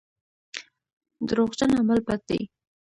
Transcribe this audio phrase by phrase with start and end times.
[1.27, 2.41] دروغجن عمل بد دی.